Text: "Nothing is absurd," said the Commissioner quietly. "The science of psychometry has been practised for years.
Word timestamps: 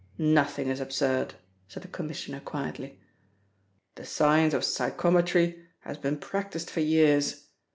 "Nothing 0.17 0.67
is 0.69 0.79
absurd," 0.79 1.35
said 1.67 1.83
the 1.83 1.87
Commissioner 1.87 2.39
quietly. 2.39 2.99
"The 3.93 4.03
science 4.03 4.55
of 4.55 4.63
psychometry 4.63 5.67
has 5.81 5.99
been 5.99 6.17
practised 6.17 6.71
for 6.71 6.79
years. 6.79 7.49